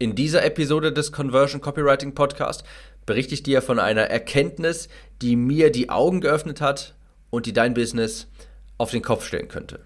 [0.00, 2.64] In dieser Episode des Conversion Copywriting Podcast
[3.04, 4.88] berichte ich dir von einer Erkenntnis,
[5.20, 6.94] die mir die Augen geöffnet hat
[7.28, 8.26] und die dein Business
[8.78, 9.80] auf den Kopf stellen könnte.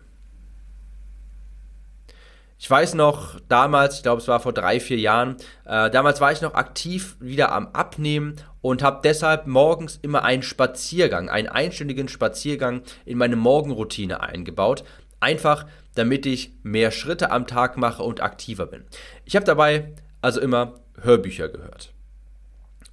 [2.61, 6.31] Ich weiß noch, damals, ich glaube es war vor drei, vier Jahren, äh, damals war
[6.31, 12.07] ich noch aktiv wieder am Abnehmen und habe deshalb morgens immer einen Spaziergang, einen einstündigen
[12.07, 14.85] Spaziergang in meine Morgenroutine eingebaut.
[15.19, 18.85] Einfach, damit ich mehr Schritte am Tag mache und aktiver bin.
[19.25, 19.93] Ich habe dabei
[20.25, 21.93] also immer Hörbücher gehört.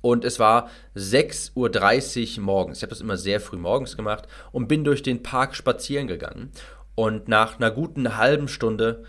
[0.01, 2.77] Und es war 6.30 Uhr morgens.
[2.79, 6.51] Ich habe das immer sehr früh morgens gemacht und bin durch den Park spazieren gegangen.
[6.93, 9.05] Und nach einer guten halben Stunde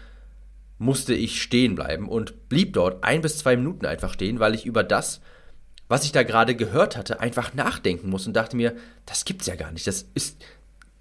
[0.79, 4.67] musste ich stehen bleiben und blieb dort ein bis zwei Minuten einfach stehen, weil ich
[4.67, 5.21] über das,
[5.89, 9.57] was ich da gerade gehört hatte, einfach nachdenken muss und dachte mir, das gibt's ja
[9.57, 9.87] gar nicht.
[9.87, 10.45] Das ist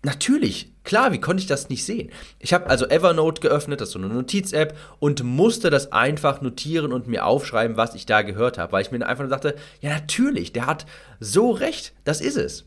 [0.03, 2.11] natürlich, klar, wie konnte ich das nicht sehen?
[2.39, 6.93] Ich habe also Evernote geöffnet, das ist so eine Notiz-App, und musste das einfach notieren
[6.93, 9.91] und mir aufschreiben, was ich da gehört habe, weil ich mir einfach nur dachte, ja
[9.91, 10.85] natürlich, der hat
[11.19, 12.65] so recht, das ist es.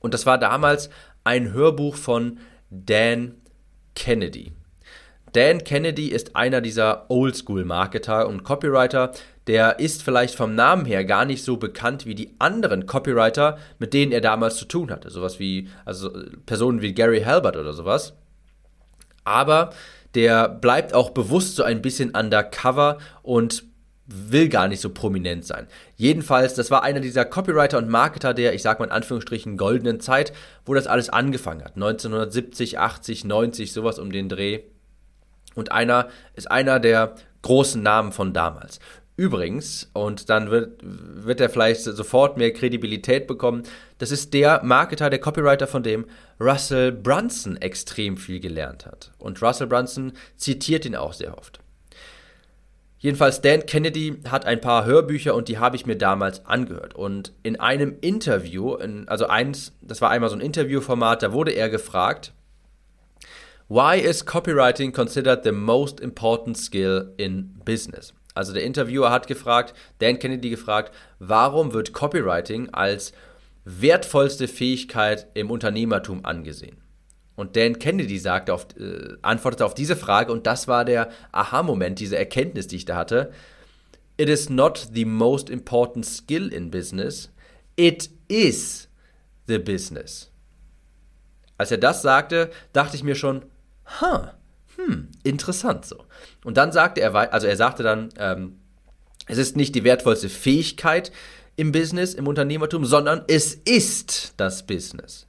[0.00, 0.90] Und das war damals
[1.22, 2.38] ein Hörbuch von
[2.70, 3.34] Dan
[3.94, 4.52] Kennedy.
[5.32, 9.12] Dan Kennedy ist einer dieser Oldschool-Marketer und Copywriter.
[9.46, 13.92] Der ist vielleicht vom Namen her gar nicht so bekannt wie die anderen Copywriter, mit
[13.92, 15.10] denen er damals zu tun hatte.
[15.10, 16.10] Sowas wie, also
[16.46, 18.14] Personen wie Gary Halbert oder sowas.
[19.24, 19.70] Aber
[20.14, 23.64] der bleibt auch bewusst so ein bisschen undercover und
[24.06, 25.66] will gar nicht so prominent sein.
[25.96, 30.00] Jedenfalls, das war einer dieser Copywriter und Marketer der, ich sag mal in Anführungsstrichen, goldenen
[30.00, 30.32] Zeit,
[30.66, 31.74] wo das alles angefangen hat.
[31.76, 34.60] 1970, 80, 90, sowas um den Dreh.
[35.54, 38.78] Und einer ist einer der großen Namen von damals.
[39.16, 43.62] Übrigens, und dann wird, wird er vielleicht sofort mehr Kredibilität bekommen,
[43.98, 46.06] das ist der Marketer, der Copywriter, von dem
[46.40, 49.12] Russell Brunson extrem viel gelernt hat.
[49.18, 51.60] Und Russell Brunson zitiert ihn auch sehr oft.
[52.98, 56.94] Jedenfalls, Dan Kennedy hat ein paar Hörbücher und die habe ich mir damals angehört.
[56.94, 61.52] Und in einem Interview, in, also eins, das war einmal so ein Interviewformat, da wurde
[61.52, 62.32] er gefragt,
[63.68, 68.12] Why is copywriting considered the most important skill in business?
[68.34, 73.12] Also der Interviewer hat gefragt, Dan Kennedy gefragt, warum wird Copywriting als
[73.64, 76.82] wertvollste Fähigkeit im Unternehmertum angesehen?
[77.36, 81.98] Und Dan Kennedy sagte auf, äh, antwortete auf diese Frage und das war der Aha-Moment,
[82.00, 83.32] diese Erkenntnis, die ich da hatte.
[84.16, 87.30] It is not the most important skill in business,
[87.76, 88.88] it is
[89.46, 90.30] the business.
[91.56, 93.44] Als er das sagte, dachte ich mir schon,
[94.00, 94.28] huh,
[94.76, 96.04] hm, interessant so.
[96.44, 98.58] Und dann sagte er, also er sagte dann, ähm,
[99.26, 101.12] es ist nicht die wertvollste Fähigkeit
[101.56, 105.26] im Business, im Unternehmertum, sondern es ist das Business.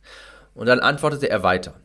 [0.54, 1.76] Und dann antwortete er weiter.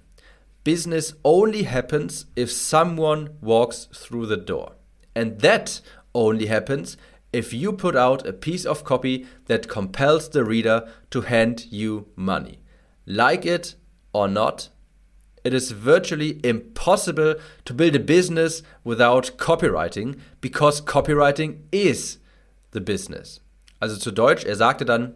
[0.65, 4.77] Business only happens if someone walks through the door.
[5.15, 5.83] And that
[6.15, 6.97] only happens
[7.33, 12.07] if you put out a piece of copy that compels the reader to hand you
[12.17, 12.59] money.
[13.07, 13.77] Like it
[14.13, 14.71] or not,
[15.45, 22.19] it is virtually impossible to build a business without copywriting because copywriting is
[22.73, 23.41] the business.
[23.81, 25.15] Also zu Deutsch, er sagte dann,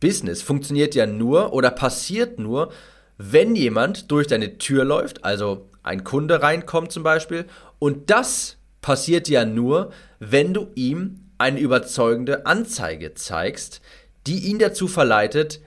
[0.00, 2.72] Business funktioniert ja nur oder passiert nur,
[3.16, 7.46] wenn jemand durch deine Tür läuft, also ein Kunde reinkommt zum Beispiel,
[7.78, 13.80] und das passiert ja nur, wenn du ihm eine überzeugende Anzeige zeigst,
[14.26, 15.60] die ihn dazu verleitet,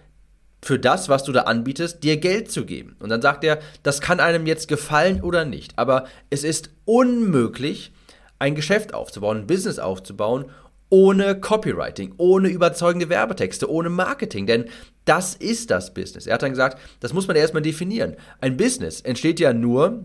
[0.61, 2.95] für das, was du da anbietest, dir Geld zu geben.
[2.99, 7.91] Und dann sagt er, das kann einem jetzt gefallen oder nicht, aber es ist unmöglich,
[8.39, 10.45] ein Geschäft aufzubauen, ein Business aufzubauen,
[10.89, 14.65] ohne Copywriting, ohne überzeugende Werbetexte, ohne Marketing, denn
[15.05, 16.27] das ist das Business.
[16.27, 18.15] Er hat dann gesagt, das muss man erstmal definieren.
[18.41, 20.03] Ein Business entsteht ja nur,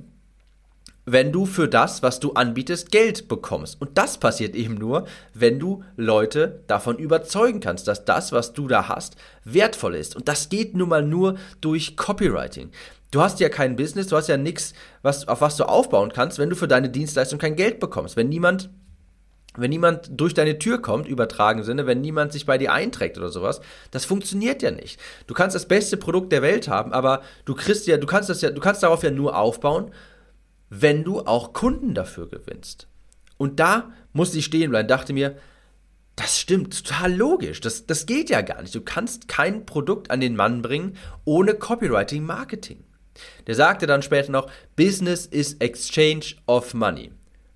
[1.04, 3.80] wenn du für das, was du anbietest, Geld bekommst.
[3.80, 8.68] Und das passiert eben nur, wenn du Leute davon überzeugen kannst, dass das, was du
[8.68, 10.14] da hast, wertvoll ist.
[10.14, 12.70] Und das geht nun mal nur durch Copywriting.
[13.10, 16.38] Du hast ja kein Business, du hast ja nichts, was, auf was du aufbauen kannst,
[16.38, 18.16] wenn du für deine Dienstleistung kein Geld bekommst.
[18.16, 18.70] Wenn niemand
[19.54, 23.28] wenn niemand durch deine Tür kommt, übertragen Sinne, wenn niemand sich bei dir einträgt oder
[23.28, 23.60] sowas,
[23.90, 24.98] das funktioniert ja nicht.
[25.26, 28.40] Du kannst das beste Produkt der Welt haben, aber du kriegst ja, du kannst das
[28.40, 29.90] ja, du kannst darauf ja nur aufbauen,
[30.74, 32.86] wenn du auch Kunden dafür gewinnst.
[33.36, 35.36] Und da musste ich stehen bleiben, dachte mir,
[36.16, 37.60] das stimmt, total logisch.
[37.60, 38.74] Das, das geht ja gar nicht.
[38.74, 40.96] Du kannst kein Produkt an den Mann bringen
[41.26, 42.84] ohne Copywriting Marketing.
[43.46, 47.12] Der sagte dann später noch, Business is exchange of money.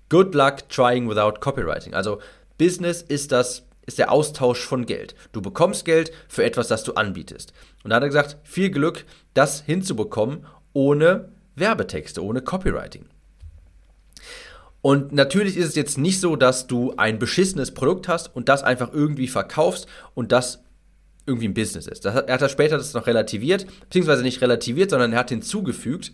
[0.09, 1.95] Good luck trying without copywriting.
[1.95, 2.21] Also
[2.59, 5.15] Business ist das ist der Austausch von Geld.
[5.31, 7.53] Du bekommst Geld für etwas, das du anbietest.
[7.83, 13.05] Und da hat er gesagt, viel Glück, das hinzubekommen, ohne Werbetexte, ohne Copywriting.
[14.81, 18.63] Und natürlich ist es jetzt nicht so, dass du ein beschissenes Produkt hast und das
[18.63, 20.63] einfach irgendwie verkaufst und das
[21.25, 22.05] irgendwie ein Business ist.
[22.05, 25.29] Das hat, er hat das später das noch relativiert, beziehungsweise nicht relativiert, sondern er hat
[25.29, 26.13] hinzugefügt,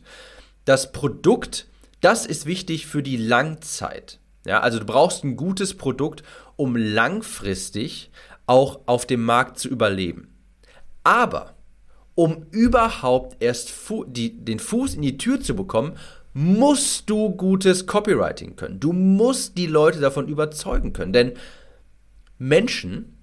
[0.66, 1.68] das Produkt,
[2.01, 4.19] das ist wichtig für die Langzeit.
[4.46, 6.24] Ja, also du brauchst ein gutes Produkt,
[6.56, 8.12] um langfristig
[8.46, 10.34] auch auf dem Markt zu überleben.
[11.04, 11.52] Aber
[12.15, 15.98] um überhaupt erst fu die, den Fuß in die Tür zu bekommen,
[16.33, 18.80] musst du gutes Copywriting können.
[18.80, 21.13] Du musst die Leute davon überzeugen können.
[21.13, 21.33] Denn
[22.38, 23.18] Menschen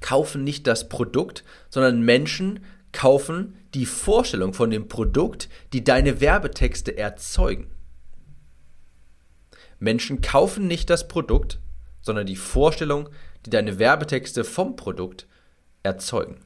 [0.00, 2.60] kaufen nicht das Produkt, sondern Menschen
[2.92, 7.70] kaufen die Vorstellung von dem Produkt, die deine Werbetexte erzeugen.
[9.78, 11.58] Menschen kaufen nicht das Produkt,
[12.00, 13.08] sondern die Vorstellung,
[13.44, 15.26] die deine Werbetexte vom Produkt
[15.82, 16.40] erzeugen.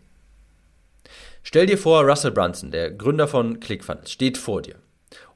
[1.43, 4.77] Stell dir vor, Russell Brunson, der Gründer von ClickFunnels, steht vor dir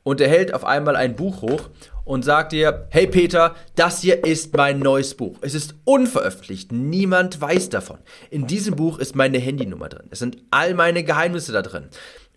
[0.03, 1.71] und er hält auf einmal ein Buch hoch
[2.05, 5.39] und sagt dir, hey Peter, das hier ist mein neues Buch.
[5.41, 7.99] Es ist unveröffentlicht, niemand weiß davon.
[8.31, 10.09] In diesem Buch ist meine Handynummer drin.
[10.11, 11.89] Es sind all meine Geheimnisse da drin.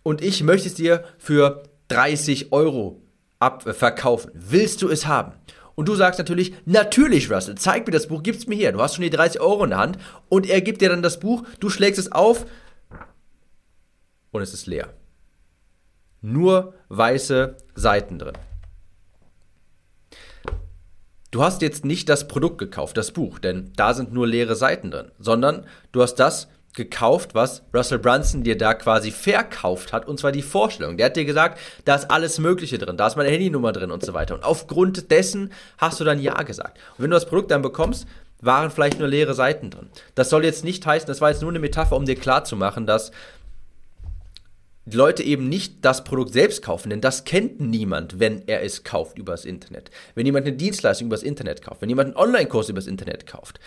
[0.03, 3.01] Und ich möchte es dir für 30 Euro
[3.39, 4.31] äh, verkaufen.
[4.35, 5.33] Willst du es haben?
[5.73, 8.71] Und du sagst natürlich, natürlich Russell, zeig mir das Buch, gib's mir her.
[8.71, 9.97] Du hast schon die 30 Euro in der Hand
[10.29, 12.45] und er gibt dir dann das Buch, du schlägst es auf,
[14.35, 14.93] und es ist leer.
[16.21, 18.37] Nur weiße Seiten drin.
[21.31, 24.89] Du hast jetzt nicht das Produkt gekauft, das Buch, denn da sind nur leere Seiten
[24.89, 30.19] drin, sondern du hast das gekauft, was Russell Brunson dir da quasi verkauft hat, und
[30.19, 30.97] zwar die Vorstellung.
[30.97, 34.05] Der hat dir gesagt, da ist alles Mögliche drin, da ist meine Handynummer drin und
[34.05, 34.35] so weiter.
[34.35, 36.77] Und aufgrund dessen hast du dann Ja gesagt.
[36.97, 38.07] Und wenn du das Produkt dann bekommst,
[38.41, 39.89] waren vielleicht nur leere Seiten drin.
[40.13, 43.11] Das soll jetzt nicht heißen, das war jetzt nur eine Metapher, um dir klarzumachen, dass
[44.91, 49.17] Leute eben nicht das Produkt selbst kaufen, denn das kennt niemand, wenn er es kauft
[49.17, 49.89] übers Internet.
[50.13, 53.59] Wenn jemand eine Dienstleistung übers Internet kauft, wenn jemand einen Online-Kurs übers Internet kauft.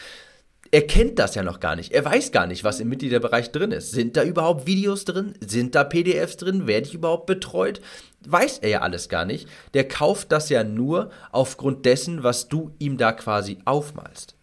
[0.71, 1.93] Er kennt das ja noch gar nicht.
[1.93, 3.91] Er weiß gar nicht, was im Mitgliederbereich drin ist.
[3.91, 5.35] Sind da überhaupt Videos drin?
[5.41, 6.67] Sind da PDFs drin?
[6.67, 7.81] Werde ich überhaupt betreut?
[8.27, 9.49] Weiß er ja alles gar nicht.
[9.73, 14.35] Der kauft das ja nur aufgrund dessen, was du ihm da quasi aufmalst.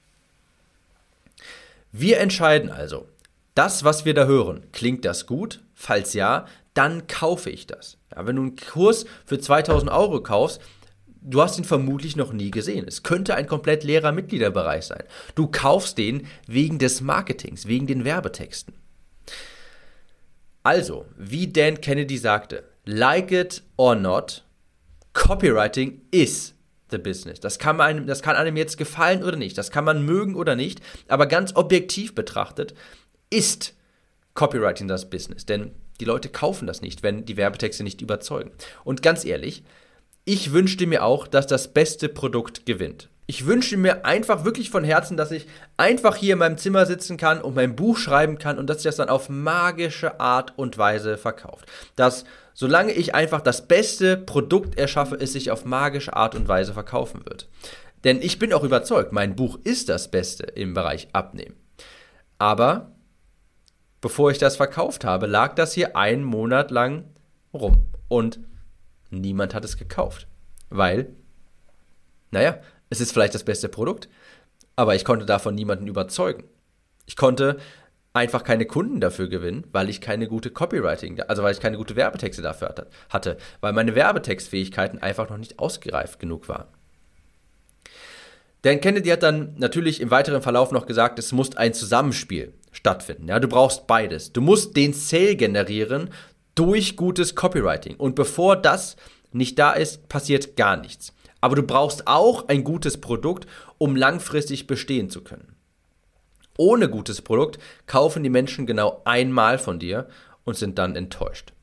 [1.91, 3.07] Wir entscheiden also,
[3.55, 5.61] das, was wir da hören, klingt das gut?
[5.73, 7.97] Falls ja, dann kaufe ich das.
[8.13, 10.61] Ja, wenn du einen Kurs für 2000 Euro kaufst,
[11.21, 12.85] du hast ihn vermutlich noch nie gesehen.
[12.87, 15.03] Es könnte ein komplett leerer Mitgliederbereich sein.
[15.35, 18.75] Du kaufst den wegen des Marketings, wegen den Werbetexten.
[20.63, 24.43] Also, wie Dan Kennedy sagte, like it or not,
[25.13, 26.53] Copywriting is
[26.91, 27.39] the business.
[27.39, 30.55] Das kann, einem, das kann einem jetzt gefallen oder nicht, das kann man mögen oder
[30.55, 32.73] nicht, aber ganz objektiv betrachtet
[33.29, 33.73] ist
[34.33, 35.45] Copywriting das Business.
[35.45, 38.51] Denn die Leute kaufen das nicht, wenn die Werbetexte nicht überzeugen.
[38.83, 39.63] Und ganz ehrlich,
[40.25, 43.09] ich wünschte mir auch, dass das beste Produkt gewinnt.
[43.27, 47.17] Ich wünsche mir einfach wirklich von Herzen, dass ich einfach hier in meinem Zimmer sitzen
[47.17, 50.77] kann und mein Buch schreiben kann und dass sich das dann auf magische Art und
[50.77, 51.65] Weise verkauft.
[51.95, 56.73] Dass solange ich einfach das beste Produkt erschaffe, es sich auf magische Art und Weise
[56.73, 57.49] verkaufen wird.
[58.03, 61.55] Denn ich bin auch überzeugt, mein Buch ist das Beste im Bereich Abnehmen.
[62.37, 62.94] Aber
[64.05, 67.05] bevor ich das verkauft habe, lag das hier einen Monat lang
[67.55, 67.87] rum.
[68.07, 68.39] Und
[69.09, 70.27] niemand hat es gekauft.
[70.69, 71.07] Weil,
[72.29, 72.59] naja,
[72.91, 74.07] es ist vielleicht das beste Produkt,
[74.75, 76.43] aber ich konnte davon niemanden überzeugen.
[77.07, 77.57] Ich konnte
[78.13, 81.95] einfach keine Kunden dafür gewinnen, weil ich keine gute Copywriting, also weil ich keine gute
[81.95, 82.75] Werbetexte dafür
[83.09, 86.67] hatte, weil meine Werbetextfähigkeiten einfach noch nicht ausgereift genug waren.
[88.65, 93.27] Dan Kennedy hat dann natürlich im weiteren Verlauf noch gesagt, es muss ein Zusammenspiel stattfinden.
[93.27, 94.33] Ja, du brauchst beides.
[94.33, 96.09] Du musst den Sale generieren
[96.55, 97.95] durch gutes Copywriting.
[97.97, 98.95] Und bevor das
[99.31, 101.13] nicht da ist, passiert gar nichts.
[101.41, 103.45] Aber du brauchst auch ein gutes Produkt,
[103.77, 105.55] um langfristig bestehen zu können.
[106.57, 110.07] Ohne gutes Produkt kaufen die Menschen genau einmal von dir
[110.43, 111.53] und sind dann enttäuscht.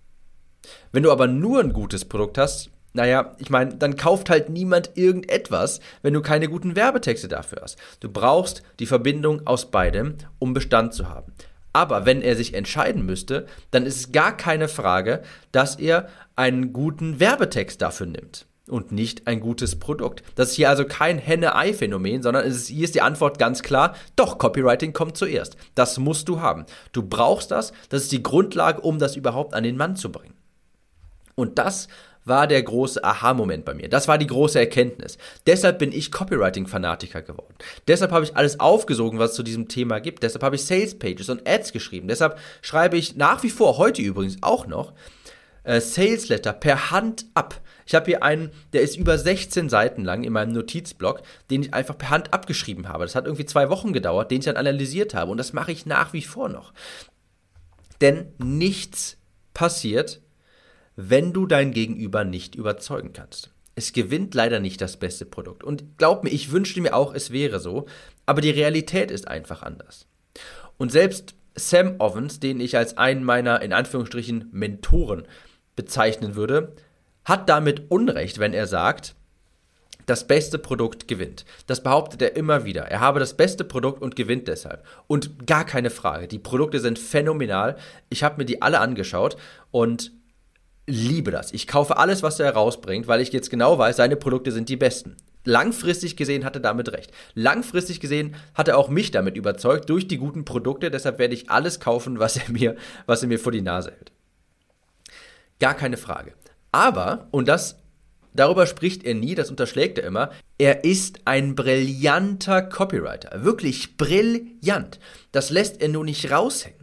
[0.93, 4.91] Wenn du aber nur ein gutes Produkt hast, naja, ich meine, dann kauft halt niemand
[4.95, 7.79] irgendetwas, wenn du keine guten Werbetexte dafür hast.
[8.01, 11.33] Du brauchst die Verbindung aus beidem, um Bestand zu haben.
[11.73, 15.23] Aber wenn er sich entscheiden müsste, dann ist es gar keine Frage,
[15.53, 20.23] dass er einen guten Werbetext dafür nimmt und nicht ein gutes Produkt.
[20.35, 24.37] Das ist hier also kein Henne-Ei-Phänomen, sondern ist, hier ist die Antwort ganz klar, doch,
[24.39, 25.57] Copywriting kommt zuerst.
[25.75, 26.67] Das musst du haben.
[26.93, 30.35] Du brauchst das, das ist die Grundlage, um das überhaupt an den Mann zu bringen.
[31.35, 31.89] Und das
[32.25, 33.89] war der große Aha-Moment bei mir.
[33.89, 35.19] Das war die große Erkenntnis.
[35.47, 37.55] Deshalb bin ich Copywriting-Fanatiker geworden.
[37.89, 40.23] Deshalb habe ich alles aufgesogen, was es zu diesem Thema gibt.
[40.23, 42.09] Deshalb habe ich Sales-Pages und Ads geschrieben.
[42.09, 44.93] Deshalb schreibe ich nach wie vor, heute übrigens auch noch,
[45.65, 47.61] äh, Sales Letter per Hand ab.
[47.87, 51.75] Ich habe hier einen, der ist über 16 Seiten lang in meinem Notizblock, den ich
[51.75, 53.05] einfach per Hand abgeschrieben habe.
[53.05, 55.31] Das hat irgendwie zwei Wochen gedauert, den ich dann analysiert habe.
[55.31, 56.73] Und das mache ich nach wie vor noch.
[58.01, 59.19] Denn nichts
[59.55, 60.21] passiert,
[60.97, 63.51] wenn du dein Gegenüber nicht überzeugen kannst.
[63.75, 65.65] Es gewinnt leider nicht das beste Produkt.
[65.65, 67.87] Und glaub mir, ich wünschte mir auch, es wäre so,
[68.27, 70.07] aber die Realität ist einfach anders.
[70.77, 75.25] Und selbst Sam Ovens, den ich als einen meiner in Anführungsstrichen Mentoren
[75.77, 76.75] bezeichnen würde,
[77.25, 79.15] hat damit Unrecht, wenn er sagt,
[80.07, 81.45] das beste Produkt gewinnt.
[81.67, 82.83] Das behauptet er immer wieder.
[82.83, 84.85] Er habe das beste Produkt und gewinnt deshalb.
[85.07, 86.27] Und gar keine Frage.
[86.27, 87.77] Die Produkte sind phänomenal.
[88.09, 89.37] Ich habe mir die alle angeschaut
[89.71, 90.13] und
[90.93, 91.53] liebe das.
[91.53, 94.77] Ich kaufe alles, was er herausbringt, weil ich jetzt genau weiß, seine Produkte sind die
[94.77, 95.17] besten.
[95.45, 97.11] Langfristig gesehen hat er damit recht.
[97.35, 100.91] Langfristig gesehen hat er auch mich damit überzeugt durch die guten Produkte.
[100.91, 104.13] Deshalb werde ich alles kaufen, was er mir, was er mir vor die Nase hält.
[105.59, 106.35] Gar keine Frage.
[106.71, 107.77] Aber, und das,
[108.35, 113.45] darüber spricht er nie, das unterschlägt er immer, er ist ein brillanter Copywriter.
[113.45, 115.01] Wirklich brillant.
[115.33, 116.82] Das lässt er nur nicht raushängen.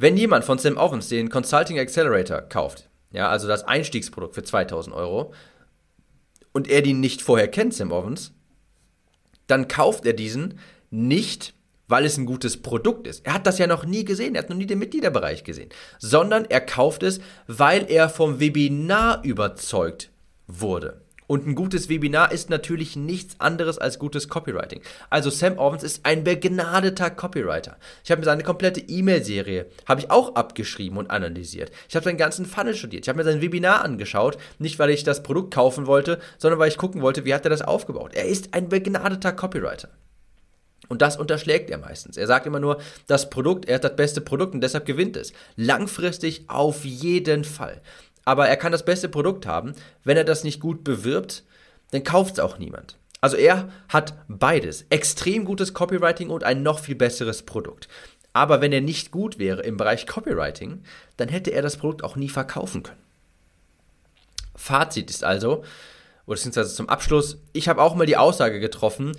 [0.00, 4.94] Wenn jemand von Sam Ovens den Consulting Accelerator kauft, ja, also das Einstiegsprodukt für 2000
[4.94, 5.34] Euro,
[6.52, 8.32] und er den nicht vorher kennt, Sam Ovens,
[9.48, 11.52] dann kauft er diesen nicht,
[11.88, 13.26] weil es ein gutes Produkt ist.
[13.26, 16.44] Er hat das ja noch nie gesehen, er hat noch nie den Mitgliederbereich gesehen, sondern
[16.44, 20.10] er kauft es, weil er vom Webinar überzeugt
[20.46, 21.00] wurde.
[21.28, 24.80] Und ein gutes Webinar ist natürlich nichts anderes als gutes Copywriting.
[25.10, 27.76] Also Sam Ovens ist ein begnadeter Copywriter.
[28.02, 31.70] Ich habe mir seine komplette E-Mail-Serie habe ich auch abgeschrieben und analysiert.
[31.86, 33.04] Ich habe seinen ganzen Funnel studiert.
[33.04, 36.68] Ich habe mir sein Webinar angeschaut, nicht weil ich das Produkt kaufen wollte, sondern weil
[36.68, 38.14] ich gucken wollte, wie hat er das aufgebaut.
[38.14, 39.90] Er ist ein begnadeter Copywriter.
[40.88, 42.16] Und das unterschlägt er meistens.
[42.16, 45.32] Er sagt immer nur, das Produkt, er hat das beste Produkt und deshalb gewinnt es.
[45.56, 47.82] Langfristig auf jeden Fall.
[48.28, 49.72] Aber er kann das beste Produkt haben.
[50.04, 51.44] Wenn er das nicht gut bewirbt,
[51.92, 52.98] dann kauft es auch niemand.
[53.22, 54.84] Also er hat beides.
[54.90, 57.88] Extrem gutes Copywriting und ein noch viel besseres Produkt.
[58.34, 60.82] Aber wenn er nicht gut wäre im Bereich Copywriting,
[61.16, 63.00] dann hätte er das Produkt auch nie verkaufen können.
[64.54, 65.64] Fazit ist also,
[66.26, 69.12] oder beziehungsweise zum Abschluss, ich habe auch mal die Aussage getroffen,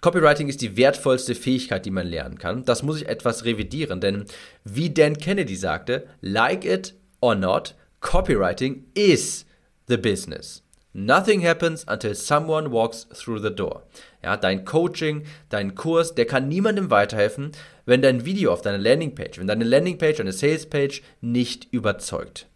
[0.00, 2.64] Copywriting ist die wertvollste Fähigkeit, die man lernen kann.
[2.64, 4.24] Das muss ich etwas revidieren, denn
[4.64, 9.44] wie Dan Kennedy sagte, like it or not, Copywriting is
[9.86, 10.62] the business.
[10.92, 13.82] Nothing happens until someone walks through the door.
[14.22, 17.52] Ja, dein Coaching, dein Kurs, der kann niemandem weiterhelfen,
[17.84, 22.46] wenn dein Video auf deiner Landingpage, wenn deine Landingpage, deine Salespage nicht überzeugt.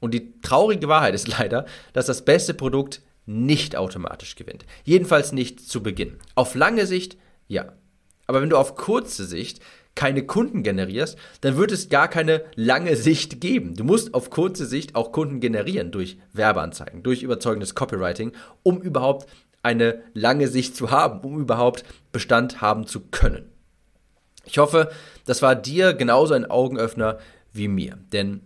[0.00, 4.66] Und die traurige Wahrheit ist leider, dass das beste Produkt nicht automatisch gewinnt.
[4.84, 6.18] Jedenfalls nicht zu Beginn.
[6.34, 7.16] Auf lange Sicht
[7.48, 7.72] ja.
[8.26, 9.60] Aber wenn du auf kurze Sicht
[9.96, 13.74] keine Kunden generierst, dann wird es gar keine lange Sicht geben.
[13.74, 18.30] Du musst auf kurze Sicht auch Kunden generieren durch Werbeanzeigen, durch überzeugendes Copywriting,
[18.62, 19.28] um überhaupt
[19.64, 23.50] eine lange Sicht zu haben, um überhaupt Bestand haben zu können.
[24.44, 24.90] Ich hoffe,
[25.24, 27.18] das war dir genauso ein Augenöffner
[27.52, 27.98] wie mir.
[28.12, 28.42] Denn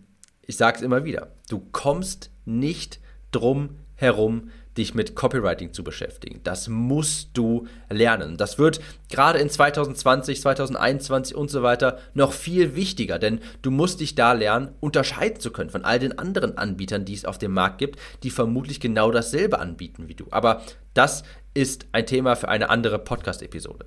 [0.47, 3.01] ich sage es immer wieder, du kommst nicht
[3.33, 6.41] drum herum, dich mit Copywriting zu beschäftigen.
[6.43, 8.37] Das musst du lernen.
[8.37, 14.01] Das wird gerade in 2020, 2021 und so weiter noch viel wichtiger, denn du musst
[14.01, 17.53] dich da lernen, unterscheiden zu können von all den anderen Anbietern, die es auf dem
[17.53, 20.27] Markt gibt, die vermutlich genau dasselbe anbieten wie du.
[20.31, 20.63] Aber
[20.95, 21.23] das
[21.55, 23.87] ist ein Thema für eine andere Podcast-Episode.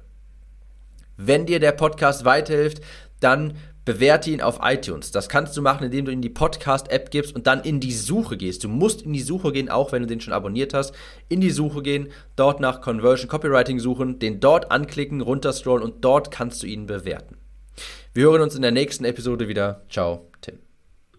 [1.18, 2.82] Wenn dir der Podcast weiterhilft,
[3.20, 5.12] dann bewerte ihn auf iTunes.
[5.12, 8.38] Das kannst du machen, indem du in die Podcast-App gibst und dann in die Suche
[8.38, 8.64] gehst.
[8.64, 10.94] Du musst in die Suche gehen, auch wenn du den schon abonniert hast.
[11.30, 16.32] In die Suche gehen, dort nach Conversion Copywriting suchen, den dort anklicken, runterscrollen und dort
[16.32, 17.38] kannst du ihn bewerten.
[18.14, 19.84] Wir hören uns in der nächsten Episode wieder.
[19.90, 20.73] Ciao, Tim.